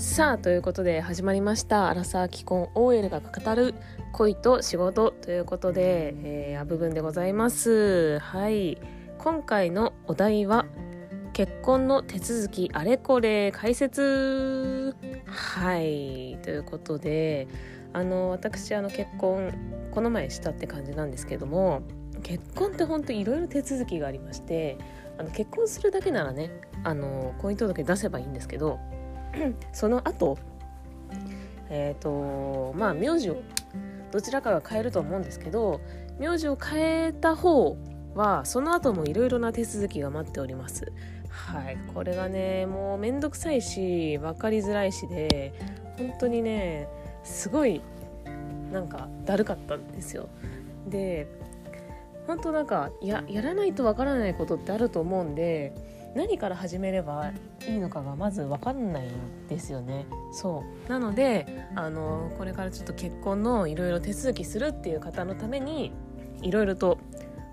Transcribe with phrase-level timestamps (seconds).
[0.00, 3.74] さあということで始まりましたアラサー既婚 OL が語る
[4.12, 8.18] 恋と仕事ということで、えー、部分でございます。
[8.20, 8.78] はい。
[9.18, 10.64] 今回のお題は
[11.34, 14.96] 結婚の手続きあれこれ解説。
[15.26, 16.38] はい。
[16.42, 17.46] ということで
[17.92, 19.52] あの私あの結婚
[19.90, 21.82] この前したって感じなんですけども
[22.22, 24.78] 結婚って本当いろいろ手続きがありまして
[25.18, 26.50] あの結婚するだけならね
[26.84, 28.80] あの婚姻届出せばいいんですけど
[29.72, 30.38] その後
[31.68, 33.42] えっ、ー、とまあ名字を
[34.10, 35.80] どちらかが変えると思うんですけど
[36.18, 37.76] 名字を変えた方
[38.14, 40.92] はその後もいろいろな手続きが待っております。
[41.28, 41.78] はい。
[41.94, 45.54] これがねもうめんどくさいし分かりづらいしで
[45.96, 46.88] 本当にね
[47.22, 47.80] すごい
[48.72, 50.28] なんかだるかったんですよ。
[50.88, 51.28] で
[52.26, 55.72] 本当なんかややらないとわからないことってあると思うんで
[56.14, 57.32] 何から始めれば
[57.68, 65.92] いいのかがまず分かんないんですよねそうなのであのこれからちょっと結婚のいろいろ手続きするっていう方のために
[66.42, 66.98] いろいろと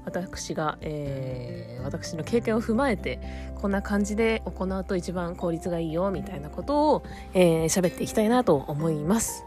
[0.06, 3.20] 私が、えー、私の経験を踏まえて
[3.56, 9.47] こんな感じで行うと一番効率がいいよみたいなことを喋、えー、っていきたいなと思います。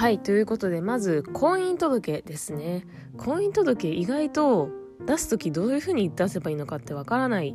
[0.00, 2.86] はいということでまず婚姻届ですね。
[3.18, 4.70] 婚姻届意外と
[5.04, 7.54] 出す時どういうふうに出せばいいのかってわからない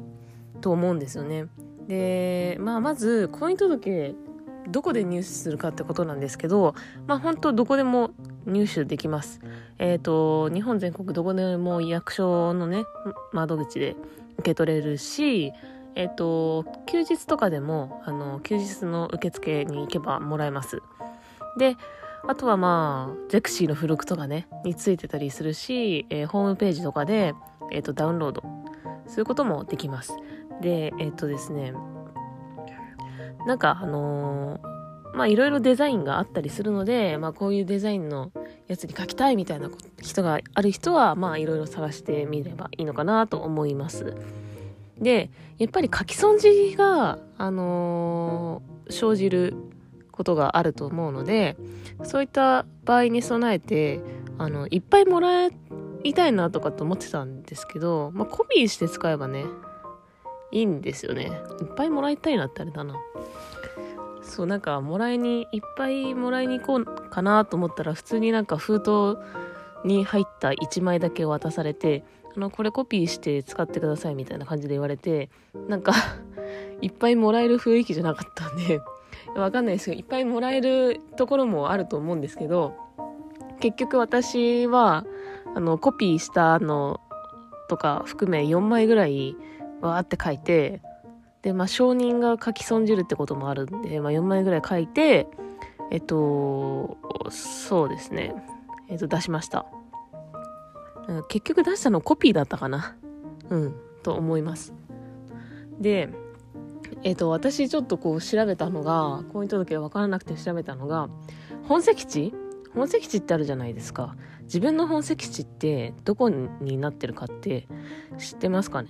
[0.62, 1.48] と思うんですよね。
[1.88, 4.14] でまあまず婚姻届
[4.70, 6.76] どこで入手するかってことなんですけど
[7.08, 8.12] まあ本当どこでも
[8.46, 9.42] 入手できます。
[9.80, 12.86] えっ、ー、と日本全国どこでも役所のね
[13.34, 13.96] 窓口で
[14.38, 15.52] 受け取れるし
[15.96, 20.84] えっ、と休日とかでもあの休日の受付に行けばもらえます。
[21.58, 21.78] で
[22.28, 27.34] あとはまあ、ゼクシーの付録とかね、についてたりするし、えー、ホームページとかで、
[27.72, 28.44] えっ、ー、と、ダウンロード
[29.08, 30.16] することもできます。
[30.62, 31.74] で、えっ、ー、とですね、
[33.46, 34.60] なんかあの
[35.14, 38.32] まあいろいろデザインがあったりするので、まあこういうデザインの
[38.68, 39.70] やつに書きたいみたいな
[40.02, 44.14] 人がある人は、まあいろいろ探してみればいいのかなと思います。
[45.00, 49.56] で、やっぱり書き損じが、あの生じる
[50.16, 51.58] ことがあると思うので
[52.04, 54.02] そういった場合に備えて
[54.38, 59.46] あのいっぱいもらいたいなとかと思ってたんですけど、まあ、コピーして使えばね
[60.52, 61.32] いいんですよね。
[61.60, 62.96] いっぱいもらいたいなってあれだな。
[64.22, 69.18] そうなんかもらいにいっぱいもらいに行こうかなと思ったら普通になんか封筒
[69.86, 72.04] に入った1枚だけ渡されて
[72.36, 75.30] あのこれコピーして使ってくださいみたいな感じで言われて
[75.68, 75.94] なんか
[76.82, 78.82] いっぱいもらえる雰囲気じゃなかったんで
[79.36, 82.76] わかんないですけどいっぱいもらえるところもあると思うんですけど
[83.60, 85.06] 結局私は
[85.56, 87.00] あのコピーしたの
[87.70, 89.36] とか含め4枚ぐらい
[89.82, 90.82] わーって書いて
[91.42, 95.28] でまあ承認が書き損じるってこともあるんで、まあ、4枚ぐらい書いて
[95.92, 96.98] えっと
[97.30, 98.34] そうですね。
[98.90, 99.66] えっと出しました。
[101.30, 102.96] 結局出したのコピーだったかな。
[103.50, 104.74] うんと思います。
[105.80, 106.10] で
[107.06, 111.08] えっ、ー、と、私ちょっとこう調べたのが、婚姻届が分からなくて調べたのが、
[111.68, 112.34] 本籍地？
[112.74, 114.16] 本籍地ってあるじゃないですか。
[114.46, 117.68] 自分の本籍地ってどこになってるかって
[118.18, 118.90] 知ってますかね？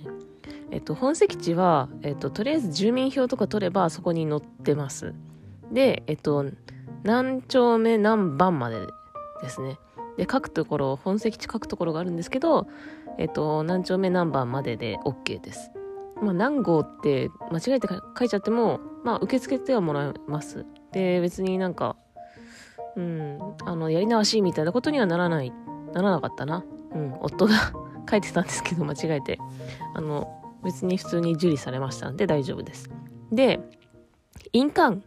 [0.70, 5.12] えっと、本籍地は、えっと、とりあえず住民票とか取ればそこに載ってます。
[5.70, 6.46] で、えっと、
[7.04, 8.80] 何丁目何番まで
[9.42, 9.78] ですね。
[10.16, 12.66] で、書くところ、本籍地書くところがあるんですけど、
[13.18, 15.70] えっと、何丁目何番までで OK です。
[16.22, 17.88] まあ、何号って間違えて
[18.18, 20.64] 書いちゃっても、まあ、受け付けてはもらえます。
[20.92, 21.96] で、別になんか、
[22.96, 25.52] うん、あの、やり直しみたいなことにはならない、
[25.92, 26.64] ならなかったな。
[26.92, 27.54] うん、夫が
[28.10, 29.38] 書いてたんですけど、間違えて。
[29.94, 32.90] あの、別に普通に受理されましたんで大丈夫です。
[33.30, 33.60] で、
[34.52, 35.02] 印鑑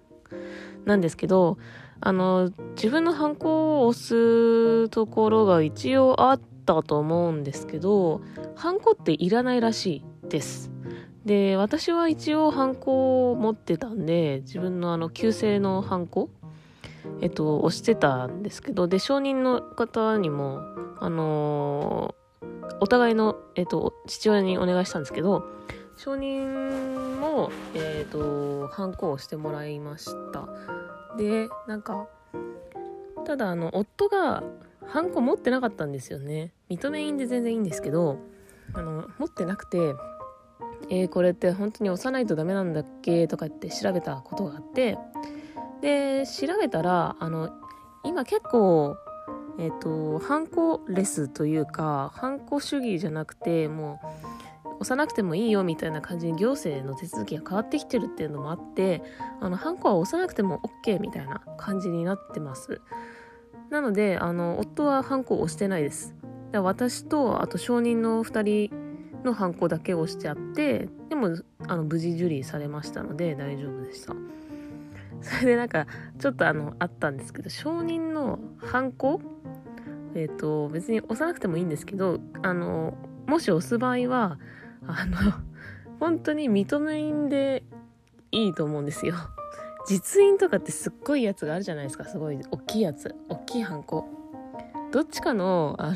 [0.86, 1.58] なんですけど、
[2.02, 8.22] あの、自分のハンコを押すところが一応あったと思うんですけど、
[8.56, 10.72] ハンコっていらないらしいです。
[11.30, 16.32] で、私は一応ハンコを持ってたんで、自分のあの、旧姓のハンコ
[17.22, 20.64] えっと、押してたんですけど、で、承認の方にも、
[21.00, 25.46] あのー、お互いの、えっと、父親にお願いしたんですけど、
[25.98, 30.50] 承認も、えっと、ハンコをしてもらいました。
[31.16, 32.08] で、なんか、
[33.24, 34.42] ただ、あの、夫が、
[34.88, 36.54] ハンコ持ってなかったんですよね。
[36.72, 38.18] 認め印で全然いいんですけど、
[38.74, 39.94] あの、持ってなくて、
[40.90, 43.28] えー、これって本当に押さないとダメなんだっけ？
[43.28, 44.98] とかって調べたことがあって
[45.82, 47.52] で調べたらあの
[48.04, 48.96] 今結構
[49.60, 54.00] えっ、ー、と、ハンコレスというか、ハンコ主義じゃなくて、も
[54.64, 59.04] う、押さなくてもいいよみたいな感じに行政の手続きが変わってきてるっていうのもあって、
[59.42, 62.80] あの、ハンコは押さなくても OK みたいな感じになってます。
[63.70, 66.16] なので、あの、夫はハンコを押してないです。
[66.54, 68.89] 私と、あと証人の2人
[69.24, 71.36] のハンコだけ押してあって、でも、
[71.68, 74.16] あの、無事受理されましたので大丈夫でした。
[75.22, 75.88] それでなんか、
[76.18, 79.22] ちょっとあの、あったんですけど、証人のハンコ？
[80.16, 84.40] えっ、ー、と、別に押さなくてもいいんですけど、あの、もし押す場合は、
[84.88, 85.18] あの、
[86.00, 87.64] 本当に認め印で
[88.32, 89.16] いいと思うんですよ。
[89.88, 92.06] 実印とかってすっごいやつがあるじゃないですか。
[92.06, 93.16] すごい大きいやつ。
[93.28, 94.08] 大きいハンコ。
[94.92, 95.96] どっちかの、あの、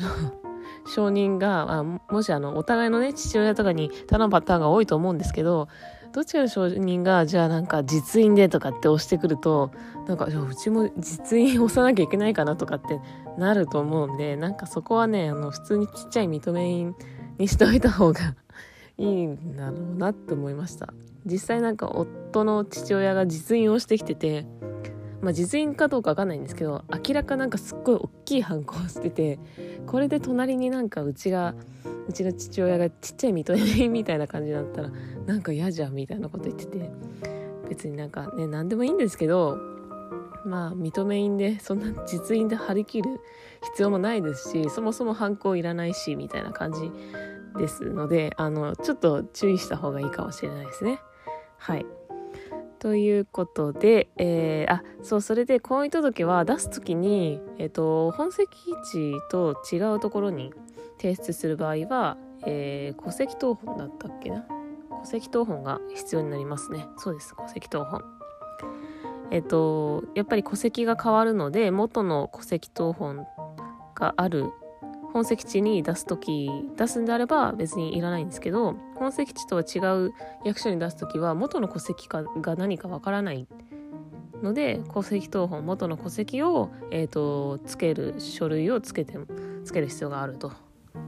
[0.86, 5.68] 承認が、あもしあの、お互いのね、父親とかに頼むパターンが多いと思うんですけど、
[6.14, 9.72] どっちかの承認が、じゃあなんか実印でとかって押してくると、
[10.06, 13.00] なんか、うちも実印押さなきゃいけないかなとかって
[13.36, 16.94] なると思うんで、なんかそこはね、あの、普通にちっちゃい認め印
[17.38, 18.36] にしておいた方が
[18.96, 20.94] いいんだろうなって思いました。
[21.26, 24.46] 実際なんか夫の父親が実印をしてきてて、
[25.24, 29.38] まあ、実印かどうかわかんないんですけど明らかなんかすっごい大きいハンコをしてて
[29.86, 31.54] これで隣になんかうちが
[32.06, 34.90] うちの父親がちっちゃい認め印みたいな感じだったら
[35.26, 36.90] なんか嫌じゃんみたいなこと言ってて
[37.70, 39.58] 別になんかね何でもいいんですけど
[40.44, 43.20] まあ認め印でそんな実印で張り切る
[43.62, 46.92] 必要もないですしそもそもハンコいらないしみたいな感じ
[47.58, 51.00] ですのであのちょっと注意した方がいいかもしれないですね
[51.56, 52.03] はい。
[52.84, 58.50] ということで、えー、あ、そう、それで婚姻届は出すときに、えっ、ー、と、本籍
[58.84, 60.52] 地と違うところに
[61.00, 64.44] 提出する場合は、えー、戸籍謄本だったっけな？
[65.02, 66.86] 戸籍謄本が必要になりますね。
[66.98, 68.02] そうです、戸籍謄本。
[69.30, 73.26] えっ、ー、と、やっぱり戸籍が変わるので、元の戸籍謄本
[73.94, 74.50] がある
[75.14, 80.12] 本籍地に出す時出すんであれば別にいらないんですけど本籍地とは違う
[80.44, 83.46] 役所に出す時は元の戸籍かが何かわからない
[84.42, 89.16] ので戸籍謄本元の戸籍を、えーと、つける書類をつけて
[89.64, 90.52] つける必要があると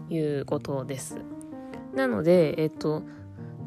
[0.09, 1.19] いうことです。
[1.93, 3.03] なのでえっ、ー、と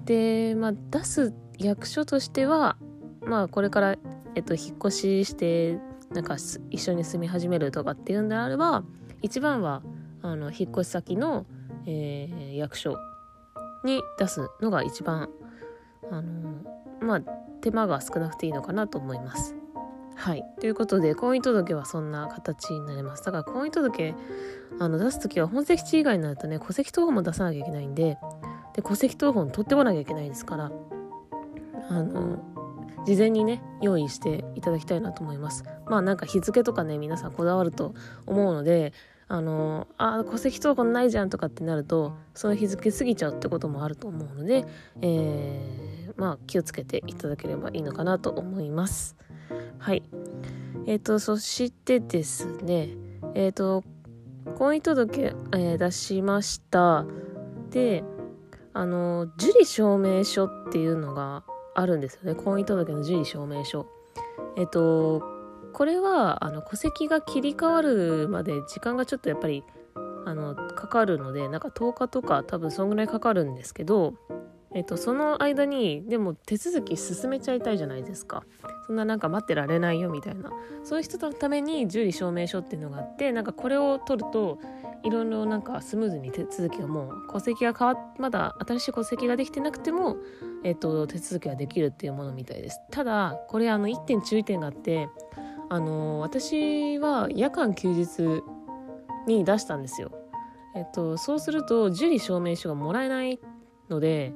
[0.06, 2.77] でまあ出す役所としては
[3.25, 5.77] まあこれから、え、ー、と、引っ越しして
[6.12, 6.38] なんか
[6.69, 8.83] 一緒に住み始めるとかっていうんであれば
[9.21, 9.83] 一番は
[10.21, 11.45] あの引っ越し先の、
[11.86, 12.98] えー、役所
[13.83, 15.30] に出すのが一番
[16.12, 16.63] あの
[17.01, 17.21] まあ
[17.62, 19.56] 手間が少なくていいのかなと思います。
[20.16, 20.44] はい。
[20.60, 23.24] ということで、婚姻届はそんな形になります。
[23.24, 24.13] だから婚姻届
[24.77, 28.18] あの出す時は本籍地以外になるとね、戸籍謄本も出さなきゃいけないんで、
[28.75, 30.72] で戸籍謄本取ってこなきゃいけないですから、
[31.89, 32.44] あの、
[33.06, 35.63] 事前にね、用意していただきたいなと思います。
[35.86, 37.94] まあなんか日付とかね、皆さんこだわると
[38.25, 38.92] 思うので、
[39.31, 44.66] あのあ戸籍謄本ないじゃんとかってなるとその日付過ぎちゃうってこともあると思うので、
[45.02, 49.16] えー、まあ気をつけていただければいいのかなと思います。
[49.78, 50.02] はい。
[50.88, 52.90] え、ー、とそしてですね
[53.36, 53.84] え、ー、と
[54.58, 57.06] 婚姻届、えー、出しました。
[57.70, 58.04] で
[58.74, 61.44] あの受理証明書っていうのが
[61.75, 62.34] あるんですよね。
[62.34, 63.86] 婚姻届の受理証明書。
[64.58, 65.38] えっ、と
[65.74, 69.63] これはあの戸籍が切り替わるまで時間がちょっとやっぱり
[70.25, 74.13] あのかかるのでなんか10日とか多分そんぐらいかかるんですけど、
[74.74, 78.44] えっと、その間にでも手続き進めちゃいたいじゃないですか。
[78.86, 80.51] そんななんか待ってられないよみたいな。
[80.84, 84.60] そういう人のために受理証明書っていうのがあってなんかこれを取ると
[85.03, 90.17] いろいろなんかスムーズに手続きがもう戸籍が変わっまだ新しい戸籍ができてなくても、
[90.63, 92.79] えっと、手続きができるっていうものみたいです。
[92.91, 95.10] ただこれあの1点注意点があって
[95.70, 98.44] あの私は夜間休日
[99.28, 100.12] に出したんですよ。
[100.76, 103.40] えっと、そうすると受理証明書がもらえない
[103.90, 104.34] ので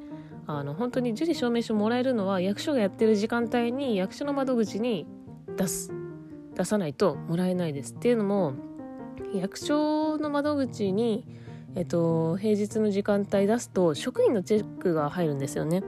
[0.48, 5.08] あの本当に受理証明書もらえるのは役所がやってる時間帯に役所の窓口に
[5.58, 5.92] 出す。
[6.56, 7.94] 出さないともらえないです。
[7.94, 8.54] っていうのも
[9.34, 11.26] 役所の窓口に、
[11.76, 15.84] えっと、平日の時間帯出すと職員のチェックが入るんですよね。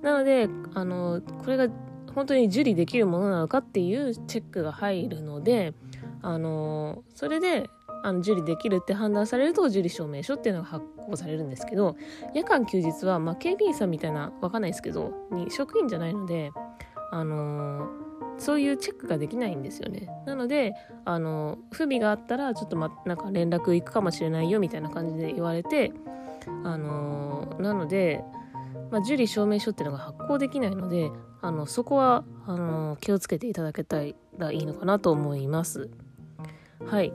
[0.00, 1.68] なのであのこれが
[2.14, 5.74] 本当に受理できるものなのかっていうチェックが入るので、
[6.22, 7.68] あのそれで
[8.04, 11.96] あの受理できるって判断されると受理証明書っていうのが発行されるんですけど
[12.34, 16.52] 夜間休日は、まあ、警備員さんみたいなわかんないですけどに職員じゃないので、
[17.10, 17.88] あの
[18.38, 20.08] そういうチェックができないんですよね。
[20.26, 25.92] なので、あの不備があったらちょっと、ま、なんか連絡行くかもしれないよみたいな感じで言われて、
[26.64, 28.24] あのなので、
[28.92, 34.02] まあ、受理証明書っていうのが発行できないのであのそこはあの気をつけていただけた
[34.36, 35.90] らいいのかなと思います。
[36.86, 37.12] はい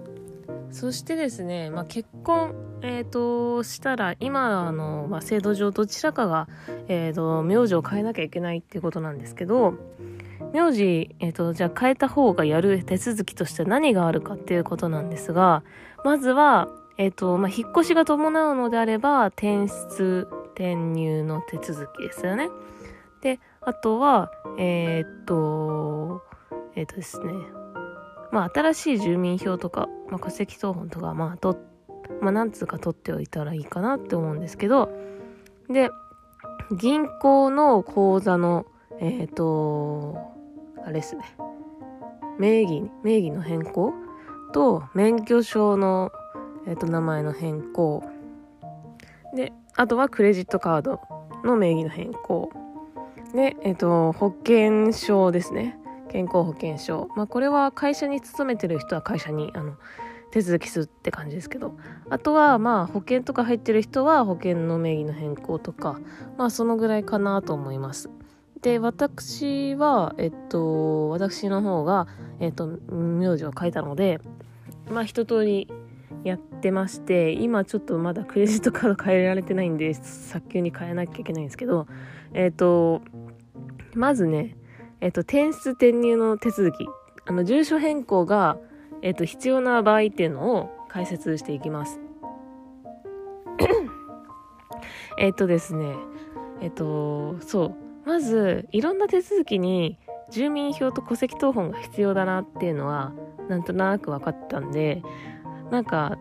[0.71, 6.47] そしてですね、まあ、結婚、えーと、したら今の、まあ、制度上どちらかが、
[6.87, 9.75] えーと、名字を変えなきゃいけないっていうことなんですけど
[10.53, 15.63] 名字、えーと、じゃあ変えた方がやる手続きとして何があるかっていうことなんですが
[16.03, 20.27] まずは、えーとまあ、引っ越しが伴うのであれば転出
[20.57, 22.49] 転入の手続きですよね。
[23.21, 26.23] であとはえっ、と
[26.75, 27.33] えっ、とですね
[28.31, 31.57] まあ、新しい住民票とか、まあ、戸籍謄本とか、まあ、と、
[32.21, 34.89] まあ、なんつうか取っておいたらいいかなって思うんですけど、
[35.69, 35.89] で、
[36.77, 38.65] 銀行の口座の、
[38.99, 40.17] えっ、と、
[40.83, 41.23] あれですね。
[42.37, 43.93] 名義、名義の変更
[44.53, 46.11] と、免許証の、
[46.65, 48.03] えっ、と、名前の変更。
[49.33, 50.99] で、あとはクレジットカード
[51.43, 52.49] の名義の変更。
[53.33, 55.77] で、えっ、と、保険証ですね。
[56.09, 57.09] 健康保険証。
[57.15, 59.75] まあ、これは会社に勤めてる人は会社に、あの、
[60.31, 61.77] 手続きするって感じですけど。
[62.09, 65.99] あとは、まあ、保険とか入ってる人は保険の名義の変更とか、
[66.37, 68.09] まあ、そのぐらいかなと思います。
[68.61, 72.07] で、私は、えっと、私の方が、
[72.39, 74.19] えっと、名字を書いたので、
[74.89, 75.67] まあ、一通り
[76.23, 81.87] やってまして、今ちょっとまだクレジットカード変えられてないんで、早急に変えなきゃいけないんですけど、
[82.33, 83.01] えっと、
[83.93, 84.55] まずね、
[85.01, 86.87] えっと、転出転入の手続き、
[87.25, 88.57] あの、住所変更が、
[89.01, 91.99] えっと、必要な場合っていうのを解説していきます。
[95.19, 95.95] えっとですね、
[96.61, 98.07] えっと、そう。
[98.07, 99.99] まず、いろんな手続きに
[100.29, 103.13] 住民票と戸籍謄本が必要だなっていうのは、
[103.49, 105.01] なんとなく分かったんで、
[105.71, 106.17] なんか、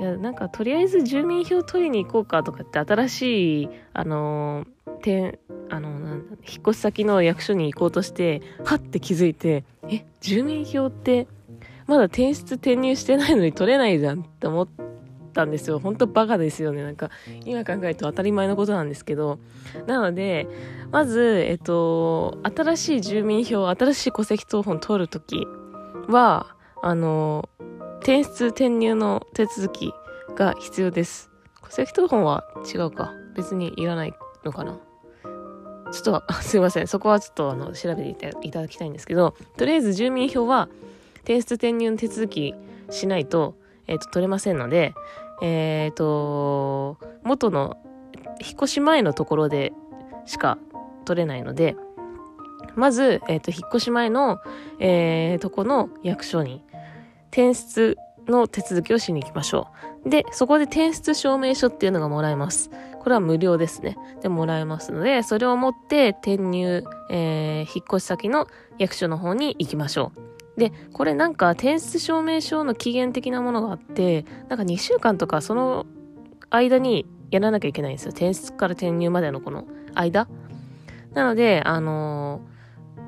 [0.00, 5.38] いや、なんか、とりあえず住民票取りに行こうかとかって新しい、あのー、
[5.70, 6.22] あの、引っ
[6.68, 11.26] 越し先の役所に行こうとして、はって気づいて、え、住民票って、
[11.86, 14.68] まだ転出転入してないのに取れないじゃんって思っ
[15.32, 15.78] たんですよ。
[15.78, 16.82] ほんとバカですよね。
[16.82, 17.10] なんか、
[17.44, 19.38] 今考えると当たり前のことなんですけど。
[19.86, 20.46] なので、
[20.90, 25.46] まず、えっと、新しい住民票、新しい戸籍謄本取るとき
[26.08, 27.48] は、あの、
[28.00, 29.92] 転出転入の手続き
[30.36, 31.30] が必要です。
[31.64, 33.12] 戸籍謄本は違うか。
[33.34, 34.14] 別にいらない
[34.44, 34.78] のかな。
[35.92, 36.86] ちょっと、すいません。
[36.86, 40.68] そこはちょっとあの調べていただきたいんですけど、とりあえず住民票は
[41.18, 42.54] 転出転入の手続き
[42.90, 43.54] しないと、
[43.86, 44.94] えっ、ー、と、取れませんので、
[45.42, 47.76] えっ、ー、と、元の
[48.40, 49.72] 引っ越し前のところで
[50.26, 50.58] しか
[51.04, 51.76] 取れないので、
[52.74, 54.40] まず、えっ、ー、と、引っ越し前の、
[54.78, 56.62] えー、とこの役所に
[57.30, 59.68] 転出の手続きをしに行きましょ
[60.06, 60.10] う。
[60.10, 62.70] で、そこで転出証明書っていうのがもらえます。
[63.00, 63.96] これは無料ですね。
[64.22, 68.46] で、もらえますので、それを持って転入、えー、引っ越し先の
[68.78, 70.12] 役所の方に行きましょ
[70.56, 70.60] う。
[70.60, 75.86] で、これなんか転出証明書の期限的なものがあって、なんか2週間とかその
[76.50, 78.10] 間にやらなきゃいけないんですよ。
[78.10, 80.28] 転出から転入までのこの間。
[81.14, 82.57] なので、あのー、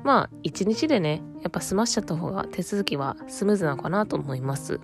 [0.03, 4.79] まあ、1日でね、やっぱ済ましちゃった方が手続きはスムーズなのかなと思います。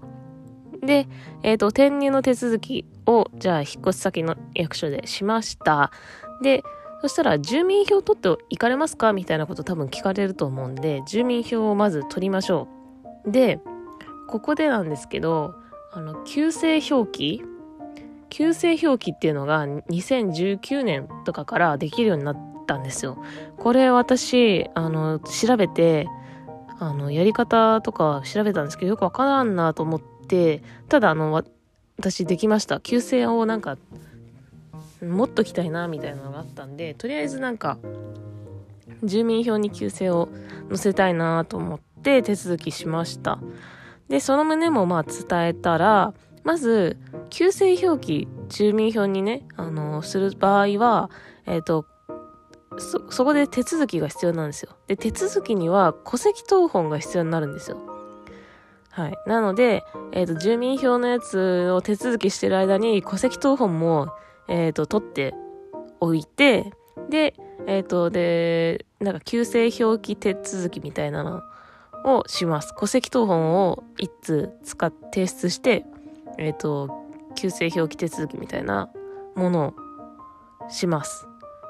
[0.81, 1.07] で、
[1.43, 5.91] え、ー、と、転入の手続きを、じゃあ、引っ越し先の役所でしました。
[6.41, 6.63] で、
[7.01, 12.67] そしたら、住民票取って行かれますかみたいなこと多分聞かれると思うんで、住民票をまず取りましょ
[13.25, 13.31] う。
[13.31, 13.59] で、
[14.27, 15.55] ここでなんですけど、
[15.91, 17.43] あの、旧姓表記
[18.29, 23.17] 旧姓表記っていうのが2019年とかからできるようになったんですよ。
[23.57, 26.07] これ私、あの、調べて、
[26.79, 31.43] あの、やり方とか調べたんですけど、よくわからんなと思って、ただあの、
[31.97, 32.79] 私できました。
[32.79, 33.77] 旧姓をなんか、
[35.01, 37.79] 持っときたいな、みたいなのがあったんで、とりあえずなんか、
[39.03, 40.29] 住民票に旧姓を
[40.69, 43.39] 載せたいなと思って手続きしました。
[44.09, 46.97] で、その旨もまあ伝えたら、まず、
[47.29, 51.09] 旧姓表記、住民票にね、あのする場合は、
[51.45, 51.86] えっ、ー、と、
[52.77, 54.72] そ、そこで手続きが必要なんですよ。
[54.88, 57.77] で、手続きには戸籍謄本が必要になるんですよ。
[58.89, 59.17] はい。
[59.27, 64.07] なので、えっ、ー、と、住民票のやつを手続きしてる間に戸籍謄本も、
[64.48, 65.36] えっ、ー、と、取って
[66.00, 66.72] おいて、
[67.10, 67.36] で、
[67.67, 71.43] えっ、ー、と、で、なんか、旧姓表記手続きみたいなの
[72.05, 72.74] をします。
[72.75, 75.86] 戸籍謄本を一通使って提出して、
[76.39, 76.89] えっ、と、
[77.36, 78.89] 旧姓表記手続きみたいな
[79.36, 81.26] ものをします。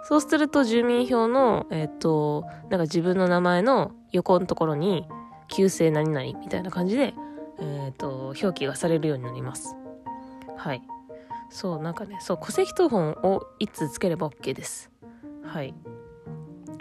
[0.08, 5.06] そうすると住民票の、えっ、と、なんか自分の名前の横のところに、
[5.50, 7.14] 旧姓何々みたいな感じで、
[7.60, 9.76] えっ、と、表記がされるようになります。
[10.56, 10.82] はい。
[11.50, 14.90] そう、なんかね、そう、戸籍謄本を一通つければ OK です。
[15.44, 15.76] はい。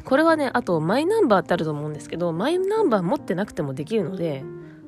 [0.04, 4.44] これはね、あと、マイナンバーってあると思うんですけど、マイナンバー持ってなくてもできるので、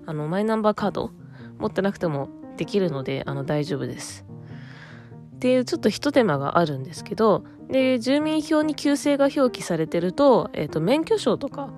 [0.06, 1.10] あの、マイナンバーカード
[1.58, 4.24] 持ってなくてもできるので、あの、大丈夫です。
[5.34, 11.70] っていうちょっと一手間があるんですけど、で、住民票に旧姓が表記されてると、えっ、ー、と、免許証とか、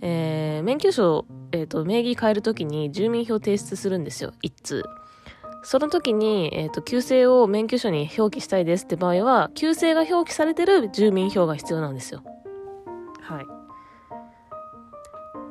[0.00, 4.82] えー、免許証、えっ、ー、と、名義変えるときに住民票提出するんですよ、一通。
[5.62, 12.22] その時に、えっ、ー、と、旧姓を免許証に表記したいですって場合は、旧姓が表記されてる住民票が必要なんですよ。
[13.20, 13.42] は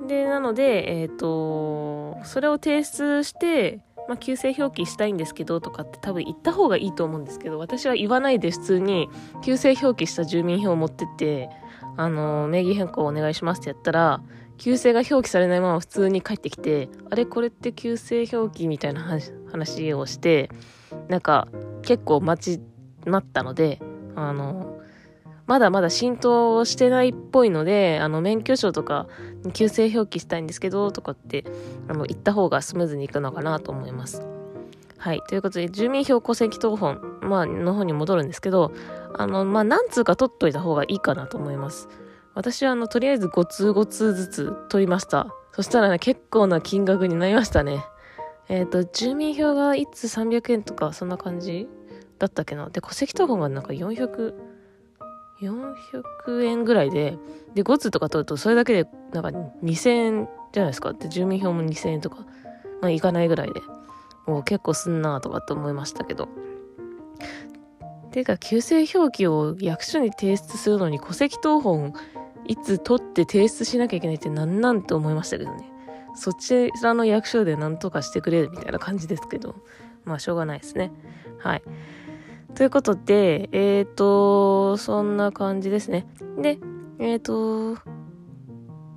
[0.05, 0.07] い。
[0.07, 9.09] で、なので、えっ、ー、と、それを提出して、まあ、旧姓表記したいんですけどとかって多分言った方がいいと思うんですけど、私は言わないで普通に
[9.43, 11.49] 旧姓表記した住民票を持ってって、
[11.97, 14.21] あの、名義変更お願いしますってやったら、
[14.57, 19.01] 旧姓が表記されないまま普通に帰ってきて、あれこれって旧姓表記みたいな
[19.51, 20.49] 話をして、
[21.09, 21.47] なんか
[21.83, 22.61] 結構待ち、
[23.05, 23.79] 待ったので、
[24.15, 24.76] あの、
[25.47, 29.07] まだまだ浸透してないっぽいので、あの、免許証とか、
[29.53, 31.45] 旧姓表記したいんですけど、とかって、
[31.87, 34.21] あの、言った方がスムーズにいくのかなと思います。
[34.97, 35.21] はい。
[35.29, 38.73] ということで、住民票戸籍謄本、まあ、の方に戻るんですけど、
[39.13, 41.87] あの、まあ、何通か取っといた方がいいかなと思います。
[42.33, 45.33] 私は、あの、とりあえず5通5通ずつ取りました。
[45.53, 47.85] そしたらね、結構な金額になりましたね。
[48.49, 51.69] えっ、ー、と、住民票が1通300円とか、そんな感じ
[52.19, 52.69] だったっけな。
[52.69, 54.33] で、戸籍謄本がなんか400、
[55.41, 57.17] 400円ぐらいで、
[57.53, 59.29] で、5通とか取ると、それだけで、なんか
[59.63, 60.93] 2000円じゃないですか。
[60.93, 62.25] で、住民票も2000円とか、
[62.81, 63.61] まあ、いかないぐらいで、
[64.25, 66.27] もう結構すんなとかって思いましたけど。
[68.11, 71.93] ていうか、旧姓表記を役所に提出するのに、戸籍謄本、
[72.45, 75.71] いつ取って提出しなきゃいけないって何なんて思いましたけどね。
[76.15, 79.55] そちらの役所で何とかしてくれるみたいな感じですけど、
[80.03, 80.91] まあしょうがないですね。
[81.37, 81.63] はい。
[82.57, 86.07] ということで、えっ、ー、と、そんな感じですね。
[86.41, 86.57] で、
[86.97, 87.75] えっ、ー、と、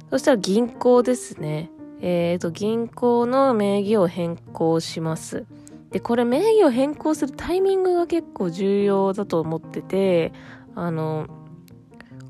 [0.09, 1.71] そしたら銀行ですね。
[2.01, 5.45] えっ、ー、と、銀行の名義を変更します。
[5.91, 10.33] で、これ名義を変更するタイミングが結構重要だと思ってて、
[10.75, 11.27] あの、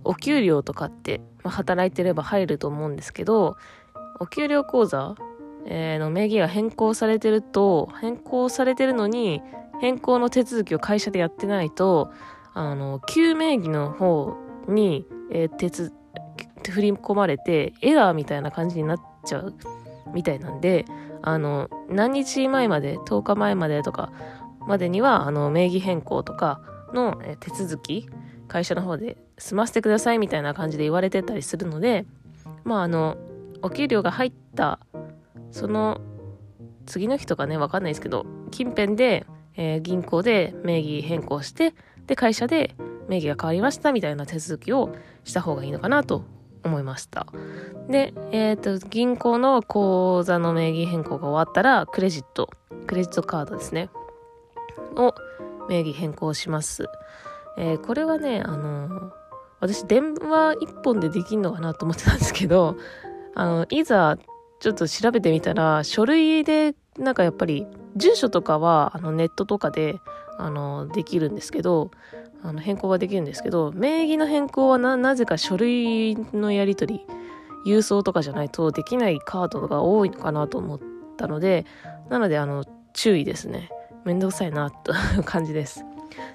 [0.03, 3.57] お給料とかって、まあ、働いてれば入ると思うんですけど、
[4.19, 5.15] お給料口座、
[5.67, 9.41] えー、の名義が変更されてると、変更されてるのに、
[9.81, 12.13] 変更の手続きを会社でやってないと、
[12.55, 14.37] あの、旧名義の方
[14.69, 15.93] に、えー、手つ、
[16.69, 19.55] 振り込まれて、エラーみたいな感じになっちゃう
[20.13, 20.85] みたいなんで、
[21.23, 24.13] あの、何日前まで、10日前までとか
[24.61, 26.61] までには、あの、名義変更とか
[26.93, 28.09] の、手続き、
[28.49, 32.05] 会社の方で済ませてくださいみたいな感じで言われてたりするので、
[32.65, 33.17] まあ、あの、
[33.63, 34.81] お給料が入った、
[35.51, 36.01] その、
[36.87, 39.27] 次の日とかね、わかんないですけど、近辺で、
[39.61, 41.75] えー、銀行で名義変更して、
[42.07, 42.75] で、会社で
[43.09, 44.95] 名義が変わりましたみたいな手続きを
[45.25, 46.25] した方がいいのかなと
[46.65, 47.27] 思いました。
[47.87, 52.49] で、え、ー、と、銀行の口座の名義変更が終わったら、クレジット、
[52.87, 53.91] クレジットカードですね、
[54.97, 55.15] を
[55.69, 56.87] 名義変更します。
[57.59, 59.11] えー、これはね、あのー、
[59.61, 62.79] 私電話一本でできんのかなと思ってたんですけど、
[63.35, 64.17] あの、いざ
[64.61, 70.01] ちょっと調べてみたら、書類でなんかやっぱり住所とかはあのネットとかで
[70.39, 71.91] あのできるんですけど
[72.43, 77.07] あの変更ができるんですけど名義の変更はななぜか書類のやり取り
[77.67, 80.81] 郵送とかじゃないとできないカードが多いのかなと思っ
[81.17, 81.67] たので
[82.09, 83.71] なのであの注意ですね。
[84.05, 85.85] めんどくさいなという感じです。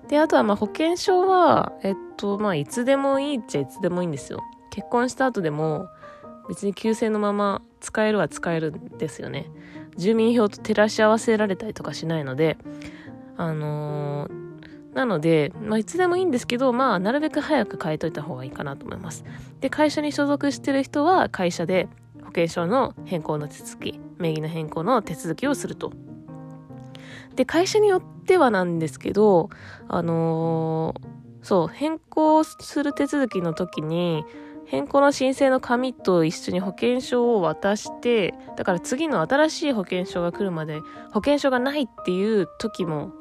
[0.08, 4.42] であとはまあ保険証はえっとまあいつでもいいっちゃいつでもいいんですよ。
[4.70, 5.88] 結婚した後でも
[6.48, 9.50] 別に旧姓のまま使えるは使えるんですよね。
[9.98, 12.58] 住民票と照らし合わせられたりとかしないので、
[13.38, 19.26] あのー、なので、まあ、いつでもいいんですけど、まあ、なるべく早く変えといた方がいいかなと思います。
[19.60, 21.88] で、会社に所属してる人は、会社で
[22.22, 25.92] 保険証の変更の手続き、名義の変更の手続きをすると。
[27.36, 29.50] で、会社によってはなんですけど、
[29.88, 34.24] あのー、そう、変更する手続きの時に、
[34.66, 40.80] 変更の申請の紙と一緒に保険証を渡して、だから次の新しい保険証が来るまで
[41.12, 43.12] 保険証がないっていう時も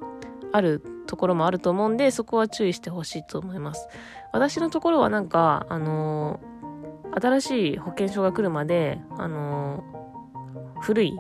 [0.53, 3.89] あるところもあると思うんで、そこは注意してほしいと思います。
[4.33, 11.19] 私のところはなんか、あのー、新しい保険証が来るまで、あのー、古い、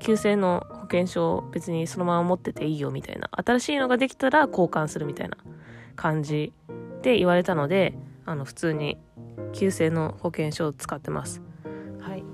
[0.00, 5.36] 旧姓の保険証別にそのまま持ってていいよみたいな、新しいのができたら交換するみたいな
[5.94, 6.52] 感じ
[7.02, 8.98] で言われたので、あの、普通に
[9.52, 11.42] 旧姓の保険証を使ってます。
[12.00, 12.24] はい。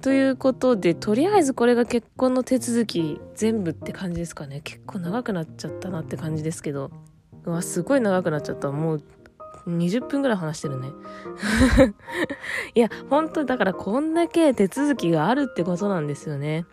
[0.00, 4.60] ということで、とりあえずこれが結婚の手続き全部って感じですかね。
[4.62, 6.90] 結構長くなっちゃったなって感じですけど。
[7.44, 8.70] うわ、すごい長くなっちゃった。
[8.70, 9.02] もう
[9.66, 10.88] 20分ぐらい話してるね。
[12.74, 16.66] いや、本当だからこんだけ手続きがあるってことなんですよね。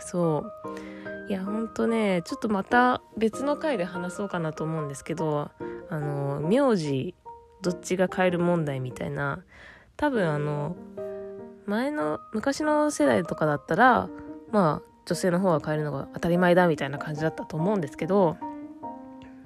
[0.00, 0.68] そう
[1.28, 5.50] いやほんとねちょっとまた別の回で話そうかなと思うんですけど
[5.90, 7.14] あの名字
[7.62, 9.42] どっちが変える問題みたいな。
[9.96, 10.76] 多分あの
[11.66, 14.08] 前の昔の世代とかだったら
[14.52, 18.36] まあ女性の方が変えるのが当たり前だみたいな感じだったと思うんですけど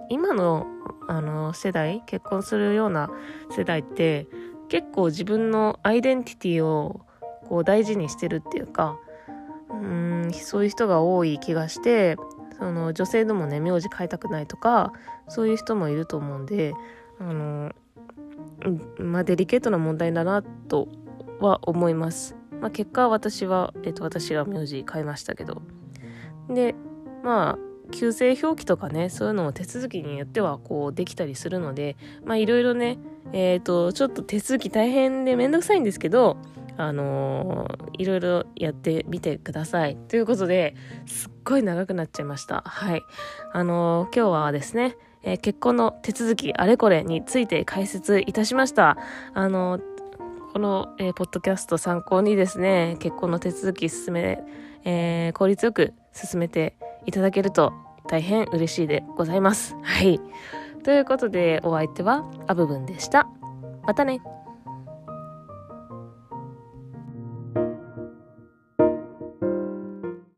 [0.09, 0.67] 今の
[1.09, 3.11] あの世代結婚するような
[3.51, 4.29] 世代って
[4.69, 7.01] 結構自分のアイデンティティを
[7.49, 8.99] こう大事にしてるっていうか
[9.71, 12.17] うんそういう人が多い気がして
[12.59, 14.93] その女性でもね名字変えたくないとか
[15.29, 16.75] そういう人もいると思うんで
[17.19, 17.73] あの
[18.99, 20.89] まあデリケートな問題だなと
[21.41, 22.37] は思います。
[22.61, 25.63] まあ、結果私は、えっと、私が名字変えましたけど。
[26.49, 26.77] で、
[27.25, 32.99] まあ、旧姓表記とかね、そういうのも手続きによってはこうできたりするので、まあいろいろね、
[33.33, 36.37] えっ、ー、と、ちょっと手続き大変でめんどくさいんですけど、
[36.77, 39.97] あのー、いろいろやってみてください。
[40.09, 40.75] ということで、
[41.07, 42.63] すっごい長くなっちゃいました。
[42.65, 43.03] はい。
[43.53, 48.97] あのー、今日はですね、えー、結婚の手続きあれこれについて解説いたしました。
[49.35, 49.81] あの
[50.53, 54.39] この、えー、ポッドキャスト参考にですね、結婚の手続き進め、
[54.85, 57.73] えー、効率よく進めていただけると
[58.07, 59.75] 大変嬉しいでございます。
[59.83, 60.21] はい。
[60.85, 63.29] ということで、お相手はアブブンでした。
[63.85, 64.21] またね。